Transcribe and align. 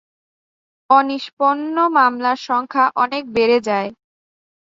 অনিষ্পন্ন 0.89 1.75
মামলার 1.95 2.37
সংখ্যা 2.47 2.85
অনেক 2.95 3.23
বেড়ে 3.35 3.57
যায়। 3.61 3.89